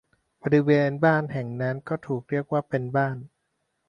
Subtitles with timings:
[0.41, 3.17] บริเวณบ้านแห่งนั้นก็ถูกเรียกว่าเป็นบ้าน